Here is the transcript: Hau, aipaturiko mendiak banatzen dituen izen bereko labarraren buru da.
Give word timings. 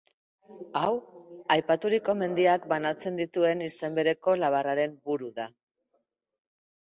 Hau, 0.79 0.93
aipaturiko 1.55 2.15
mendiak 2.21 2.65
banatzen 2.71 3.21
dituen 3.21 3.61
izen 3.67 3.99
bereko 3.99 4.35
labarraren 4.45 4.95
buru 5.11 5.29
da. 5.39 5.45